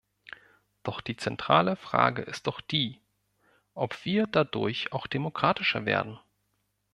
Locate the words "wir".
4.03-4.25